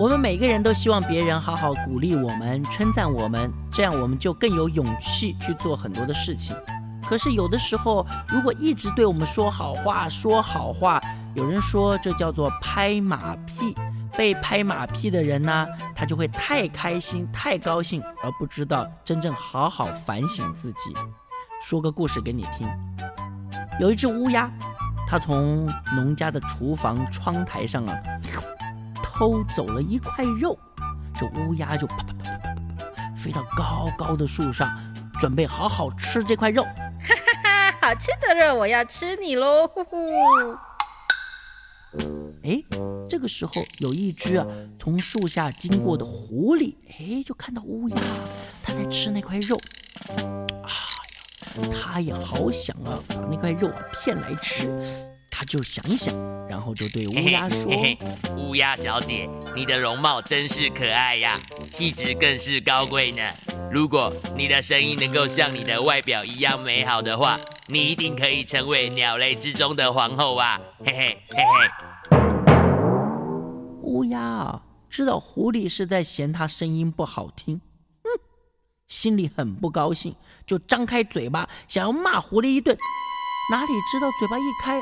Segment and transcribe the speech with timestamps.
[0.00, 6.56] 我们每个人都希望别人好好鼓励我们、称赞我们，这样我们就更有勇气去做很多的事情。
[7.06, 10.98] 可是有的时候，如果一直对我们说好话、说好话，
[11.34, 13.76] 有人说这叫做拍马屁。
[14.16, 20.94] 被拍马屁的人呢，他就会太开心、太高兴，而不知道真正好好反省自己。
[21.60, 22.66] 说个故事给你听，
[23.78, 24.50] 有一只乌鸦，
[25.06, 27.94] 它从农家的厨房窗台上啊。
[29.20, 30.58] 偷走了一块肉，
[31.14, 34.74] 这乌鸦就啪啪啪啪啪啪飞到高高的树上，
[35.20, 36.62] 准备好好吃这块肉。
[36.62, 36.70] 哈
[37.44, 39.68] 哈哈，好吃的肉，我要吃你喽！
[39.68, 39.98] 呼呼。
[42.44, 42.64] 哎，
[43.10, 44.46] 这个时候有一只啊
[44.78, 47.96] 从树下经过的狐狸，哎，就看到乌鸦
[48.62, 49.54] 它在吃那块肉。
[50.16, 55.09] 哎呀，它也好想啊把那块肉啊骗来吃。
[55.40, 56.14] 他就想一想，
[56.46, 57.72] 然后就对乌鸦说
[58.36, 61.40] ：“乌鸦小姐，你的容貌真是可爱呀，
[61.72, 63.22] 气质更是高贵呢。
[63.72, 72.18] 如果你的声音能够像你的外表一样美好的话，你一定可以成为鸟类之中的皇后啊！”嘿嘿嘿嘿。
[73.80, 77.62] 乌鸦啊，知道狐狸是在嫌它声音不好听，
[78.04, 78.08] 嗯，
[78.88, 80.14] 心里很不高兴，
[80.46, 82.76] 就张开嘴巴想要骂狐狸一顿，
[83.50, 84.78] 哪里知道嘴巴一开。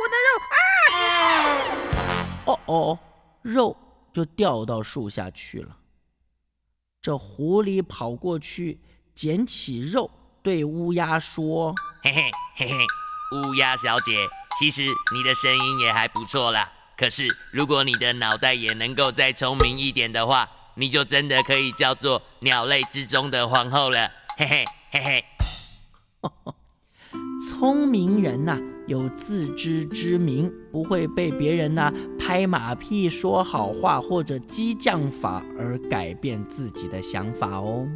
[0.00, 2.24] 我的肉，啊！
[2.46, 2.98] 哦哦，
[3.42, 3.76] 肉
[4.12, 5.76] 就掉到树下去了。
[7.02, 8.80] 这狐狸跑过去
[9.14, 10.10] 捡起肉，
[10.42, 12.86] 对乌鸦说：“嘿嘿嘿嘿，
[13.36, 14.26] 乌鸦小姐，
[14.58, 16.72] 其实你的声音也还不错啦。
[16.96, 24.10] 可是如果你的脑袋也能够再聪明一点的话，你就真的可以叫做鸟类之中的皇后了。
[24.38, 25.24] 嘿嘿嘿嘿。”
[27.48, 28.58] 聪明人呐，
[28.90, 37.86] 有自知之明，不会被别人呢拍马屁、说好话或者激将法而改变自己的想法哦。